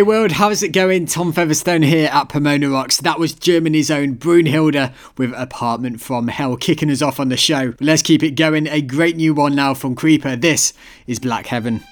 [0.00, 1.04] Hey world, how's it going?
[1.04, 2.96] Tom Featherstone here at Pomona Rocks.
[3.02, 7.74] That was Germany's own Brunhilde with Apartment from Hell kicking us off on the show.
[7.80, 8.66] Let's keep it going.
[8.66, 10.36] A great new one now from Creeper.
[10.36, 10.72] This
[11.06, 11.82] is Black Heaven.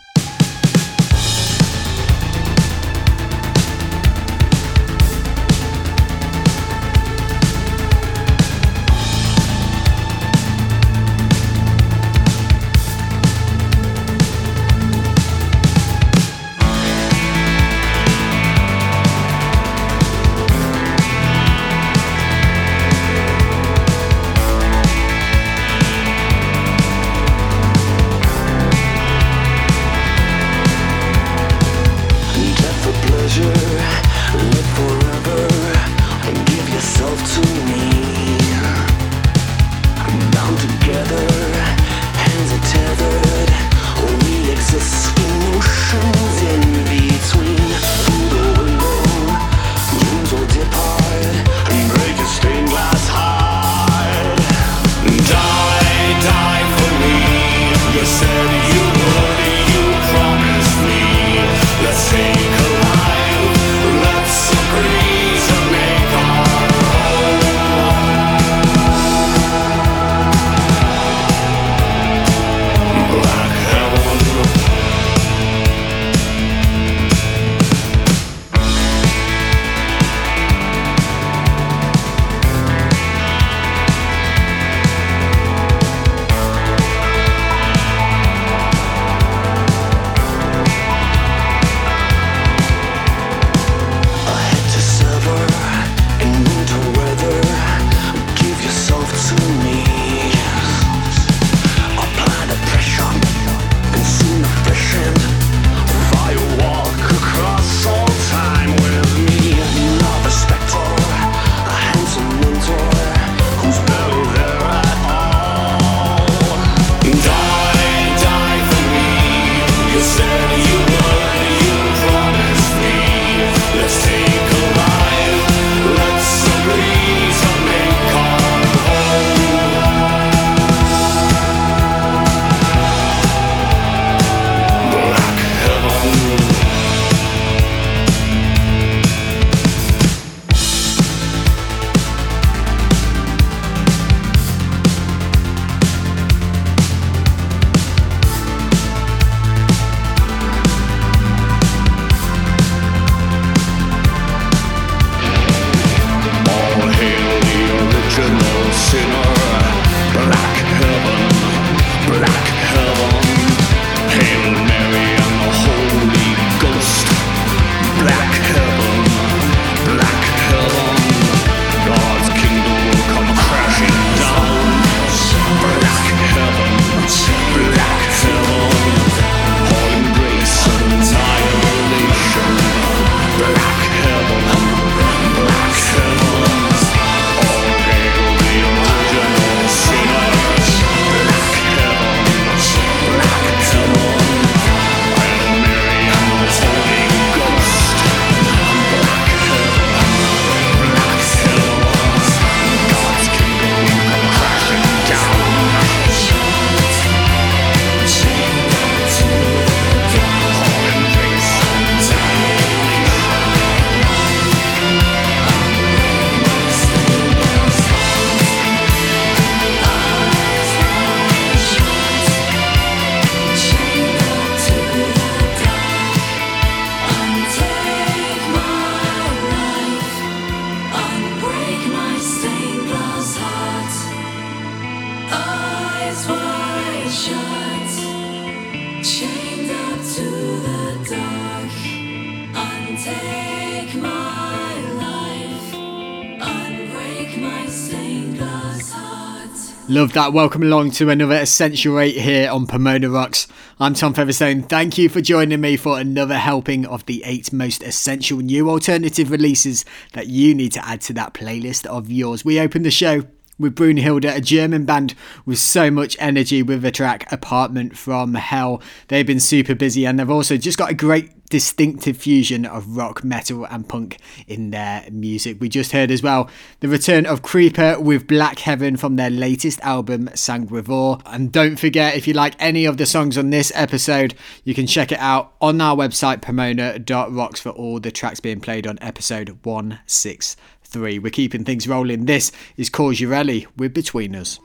[249.98, 250.33] Love that.
[250.33, 253.48] Welcome along to another Essential 8 here on Pomona Rocks.
[253.80, 254.62] I'm Tom Featherstone.
[254.62, 259.33] Thank you for joining me for another helping of the eight most essential new alternative
[259.33, 262.45] releases that you need to add to that playlist of yours.
[262.45, 263.25] We open the show
[263.59, 265.14] with Brunhilde, a German band
[265.45, 268.81] with so much energy with the track Apartment from Hell.
[269.09, 273.25] They've been super busy and they've also just got a great distinctive fusion of rock,
[273.25, 275.59] metal, and punk in their music.
[275.61, 276.50] We just heard as well
[276.81, 281.23] the return of Creeper with Black Heaven from their latest album, Sanguivore.
[281.26, 284.87] And don't forget, if you like any of the songs on this episode, you can
[284.87, 289.59] check it out on our website, pomona.rocks, for all the tracks being played on episode
[289.62, 290.77] 163.
[290.95, 292.25] We're keeping things rolling.
[292.25, 294.59] This is Coyle Girelli with Between Us.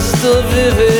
[0.00, 0.99] estou a viver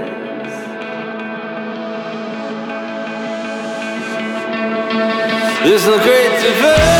[5.83, 6.90] There's no great divide.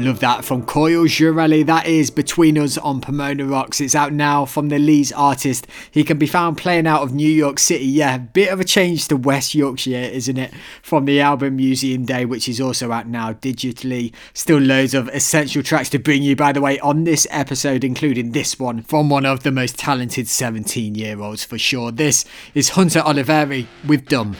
[0.00, 1.62] Love that from Coyle Girelli.
[1.62, 3.82] That is Between Us on Pomona Rocks.
[3.82, 5.66] It's out now from the Leeds artist.
[5.90, 7.84] He can be found playing out of New York City.
[7.84, 10.54] Yeah, bit of a change to West Yorkshire, isn't it?
[10.82, 14.14] From the album Museum Day, which is also out now digitally.
[14.32, 18.32] Still loads of essential tracks to bring you, by the way, on this episode, including
[18.32, 21.92] this one from one of the most talented 17 year olds for sure.
[21.92, 24.34] This is Hunter Oliveri with Dumb.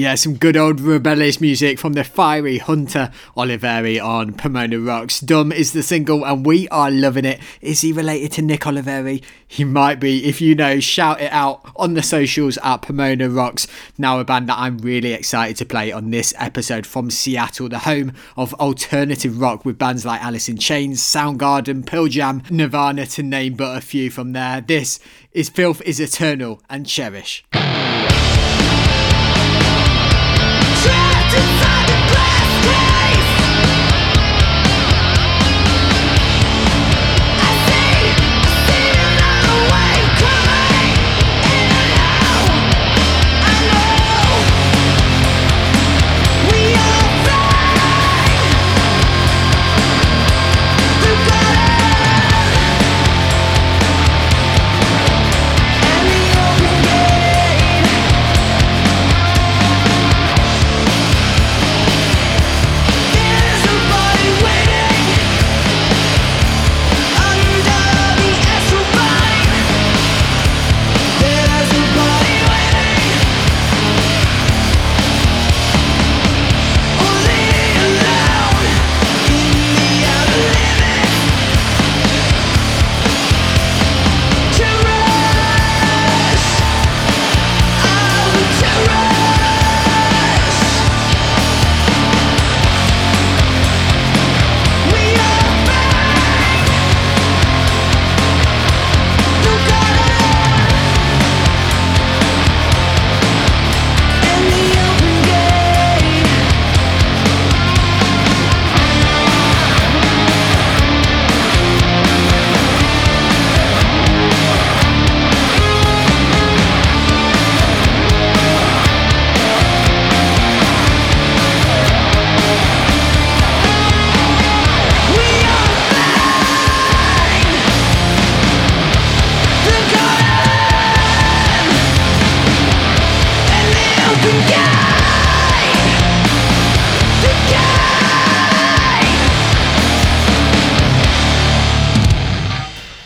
[0.00, 5.20] Yeah, some good old rebellious music from the fiery Hunter Oliveri on Pomona Rocks.
[5.20, 7.38] Dumb is the single, and we are loving it.
[7.60, 9.22] Is he related to Nick Oliveri?
[9.46, 10.24] He might be.
[10.24, 13.66] If you know, shout it out on the socials at Pomona Rocks.
[13.98, 17.80] Now, a band that I'm really excited to play on this episode from Seattle, the
[17.80, 23.22] home of alternative rock with bands like Alice in Chains, Soundgarden, Pearl Jam, Nirvana, to
[23.22, 24.62] name but a few from there.
[24.62, 24.98] This
[25.32, 27.44] is Filth is Eternal and Cherish.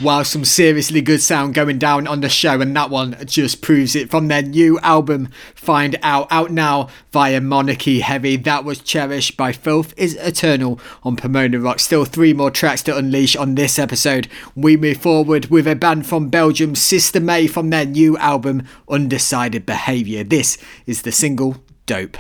[0.05, 3.97] Wow, some seriously good sound going down on the show, and that one just proves
[3.97, 8.37] it from their new album, Find Out, out now via Monarchy Heavy.
[8.37, 11.81] That was Cherished by Filth is Eternal on Pomona Rock.
[11.81, 14.29] Still three more tracks to unleash on this episode.
[14.55, 19.65] We move forward with a band from Belgium, Sister May, from their new album, Undecided
[19.65, 20.23] Behaviour.
[20.23, 22.19] This is the single Dope.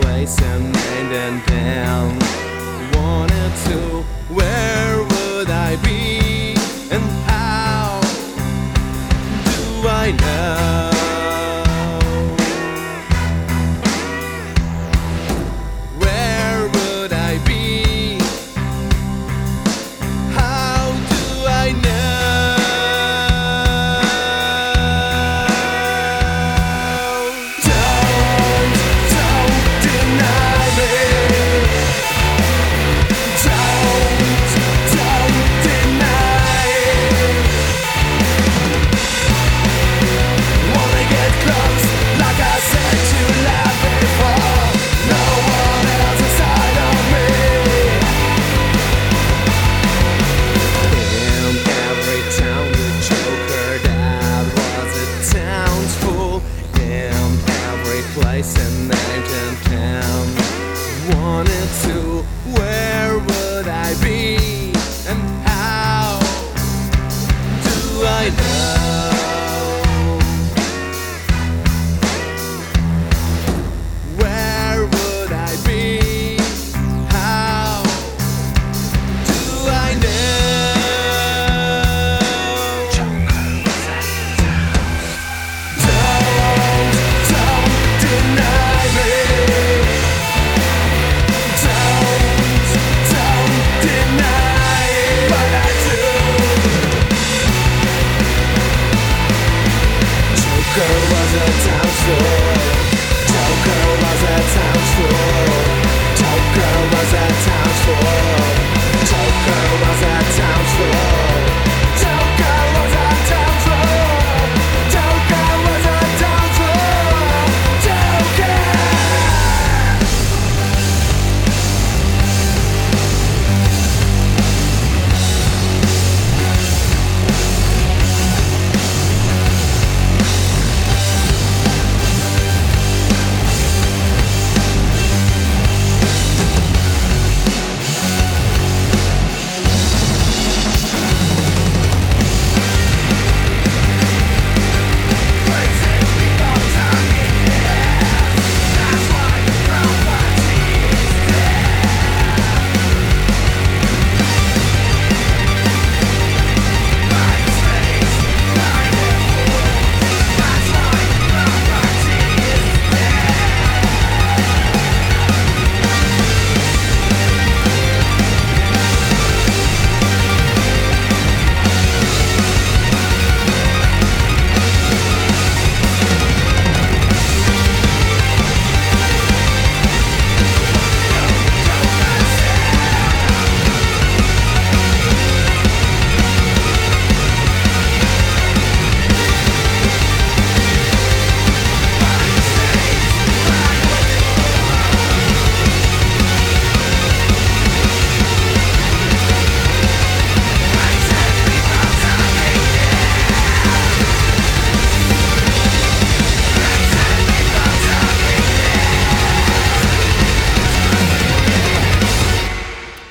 [0.00, 2.43] Place, and named and then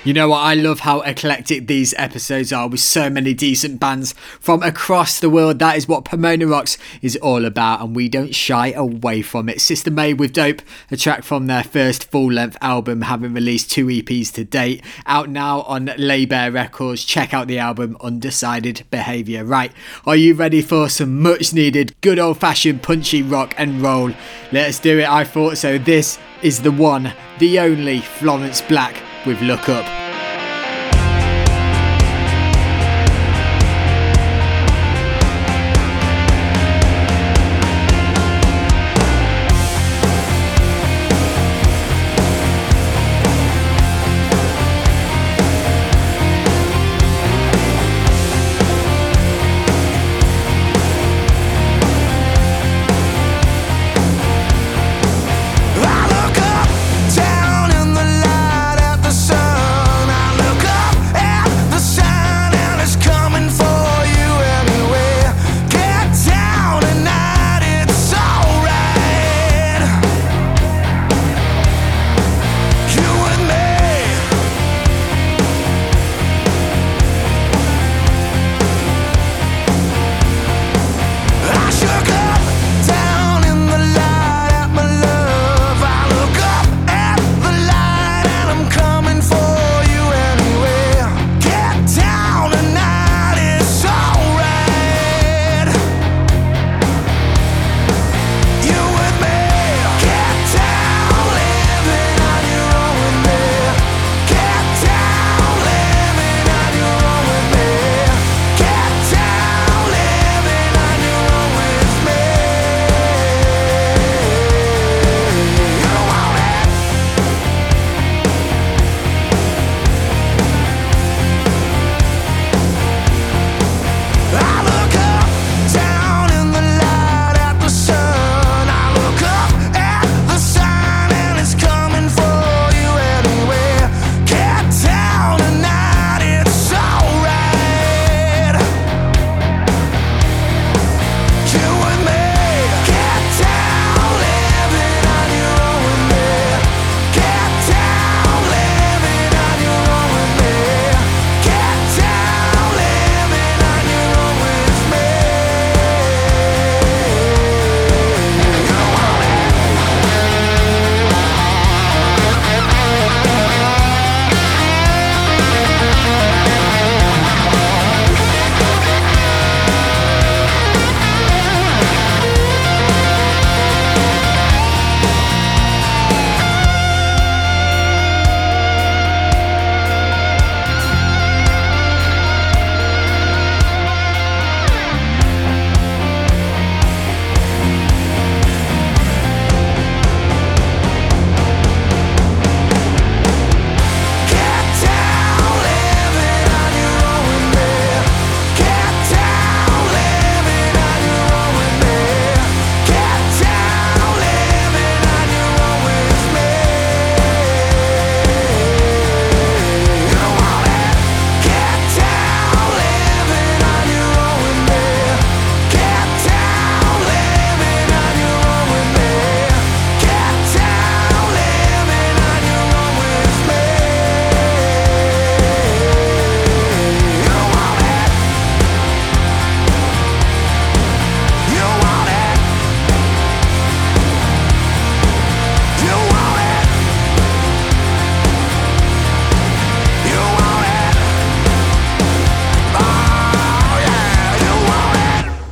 [0.06, 0.40] You know what?
[0.40, 5.30] I love how eclectic these episodes are with so many decent bands from across the
[5.30, 5.60] world.
[5.60, 9.62] That is what Pomona Rocks is all about, and we don't shy away from it.
[9.62, 10.62] Sister May with Dope,
[10.92, 15.30] a track from their first full length album, having released two EPs to date, out
[15.30, 17.06] now on Bear Records.
[17.06, 19.46] Check out the album Undecided Behaviour.
[19.46, 19.72] Right,
[20.06, 24.12] are you ready for some much needed, good old fashioned punchy rock and roll?
[24.52, 25.08] Let's do it.
[25.08, 25.78] I thought so.
[25.78, 30.03] This is the one, the only Florence Black with Look Up.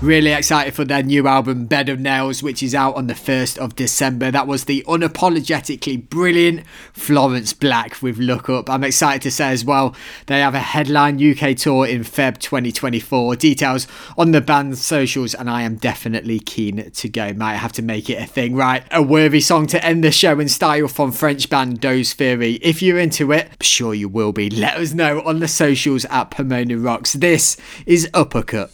[0.01, 3.59] Really excited for their new album, Bed of Nails, which is out on the 1st
[3.59, 4.31] of December.
[4.31, 8.67] That was the unapologetically brilliant Florence Black with Look Up.
[8.67, 13.35] I'm excited to say as well, they have a headline UK tour in Feb 2024.
[13.35, 13.87] Details
[14.17, 17.33] on the band's socials, and I am definitely keen to go.
[17.33, 18.83] Might have to make it a thing, right?
[18.89, 22.53] A worthy song to end the show in style from French band Dose Theory.
[22.63, 24.49] If you're into it, I'm sure you will be.
[24.49, 27.13] Let us know on the socials at Pomona Rocks.
[27.13, 28.71] This is Uppercut.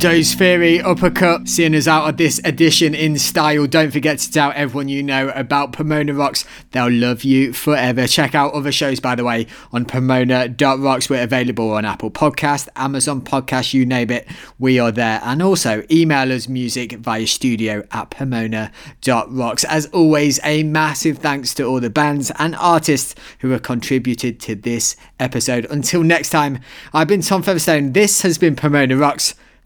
[0.00, 3.66] Dose Theory Uppercut, seeing us out of this edition in style.
[3.66, 6.46] Don't forget to tell everyone you know about Pomona Rocks.
[6.70, 8.06] They'll love you forever.
[8.06, 11.10] Check out other shows, by the way, on Pomona.rocks.
[11.10, 14.26] We're available on Apple Podcast, Amazon Podcast, you name it.
[14.58, 15.20] We are there.
[15.22, 19.64] And also email us music via studio at Pomona.rocks.
[19.64, 24.54] As always, a massive thanks to all the bands and artists who have contributed to
[24.54, 25.66] this episode.
[25.66, 26.60] Until next time,
[26.94, 27.92] I've been Tom Featherstone.
[27.92, 29.34] This has been Pomona Rocks.